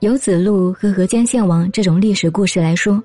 [0.00, 3.02] 由子路和河间献王这种历史故事来说，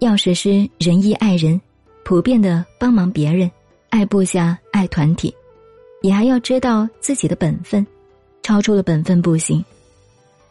[0.00, 1.58] 要实施仁义爱人，
[2.04, 3.50] 普遍的帮忙别人，
[3.88, 5.34] 爱部下，爱团体，
[6.02, 7.86] 也还要知道自己的本分，
[8.42, 9.64] 超出了本分不行。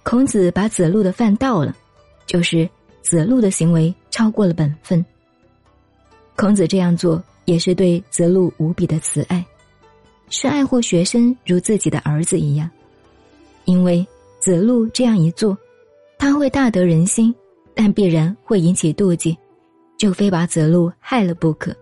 [0.01, 1.77] 孔子把子路的饭倒了，
[2.25, 2.67] 就是
[3.03, 5.05] 子路的行为超过了本分。
[6.35, 9.45] 孔子这样做也是对子路无比的慈爱，
[10.31, 12.67] 是爱护学生如自己的儿子一样。
[13.65, 14.03] 因为
[14.39, 15.55] 子路这样一做，
[16.17, 17.33] 他会大得人心，
[17.73, 19.37] 但必然会引起妒忌，
[19.97, 21.75] 就非把子路害了不可。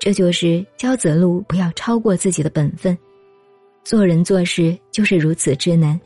[0.00, 2.96] 这就是教子路不要超过自己的本分，
[3.84, 5.98] 做人做事就是如此之难。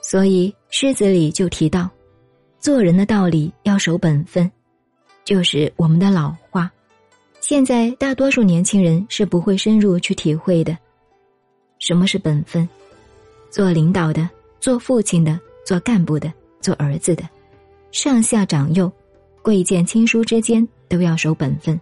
[0.00, 1.88] 所以诗子里就提到，
[2.58, 4.50] 做人的道理要守本分，
[5.24, 6.70] 就是我们的老话。
[7.40, 10.76] 现在大多数年轻人是不会深入去体会的。
[11.78, 12.68] 什么是本分？
[13.50, 14.28] 做领导的、
[14.60, 15.38] 做父亲的、
[15.68, 17.28] 做干部的、做儿子的，
[17.92, 18.90] 上下长幼、
[19.42, 21.78] 贵贱亲疏之间都要守本分，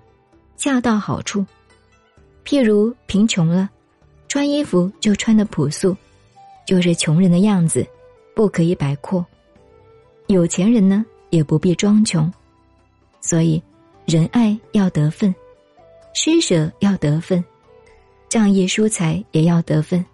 [0.56, 1.46] 恰到好处。
[2.44, 3.70] 譬如贫穷了，
[4.26, 5.96] 穿衣服就穿的朴素，
[6.66, 7.86] 就是穷人的样子。
[8.34, 9.24] 不可以摆阔，
[10.26, 12.28] 有钱人呢也不必装穷，
[13.20, 13.62] 所以
[14.04, 15.32] 仁爱要得分，
[16.12, 17.42] 施舍要得分，
[18.28, 20.04] 仗义疏财也要得分，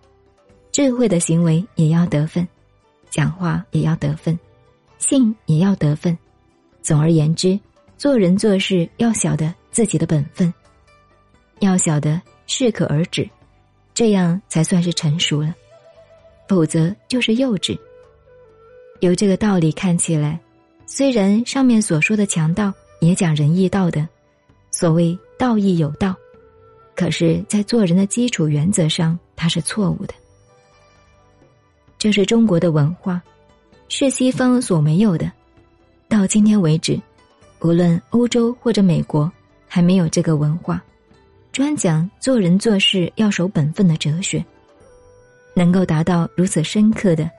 [0.72, 2.46] 智慧的行为也要得分，
[3.12, 4.36] 讲话也要得分，
[4.98, 6.16] 信也要得分。
[6.80, 7.60] 总而言之，
[7.98, 10.52] 做人做事要晓得自己的本分，
[11.60, 13.28] 要晓得适可而止，
[13.92, 15.54] 这样才算是成熟了，
[16.48, 17.78] 否则就是幼稚。
[19.00, 20.40] 由这个道理看起来，
[20.86, 24.08] 虽然上面所说的强盗也讲仁义道德，
[24.70, 26.16] 所谓道义有道，
[26.96, 30.14] 可是，在做人的基础原则上，它是错误的。
[32.02, 33.22] 这是中国的文化，
[33.88, 35.30] 是西方所没有的。
[36.08, 37.00] 到今天为止，
[37.60, 39.30] 无论欧洲或者美国，
[39.68, 40.82] 还没有这个文化，
[41.52, 44.44] 专讲做人做事要守本分的哲学，
[45.54, 47.30] 能够达到如此深刻的。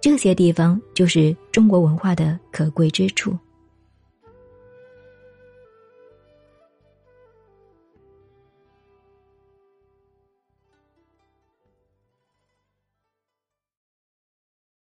[0.00, 3.38] 这些地方就是中国文化的可贵之处。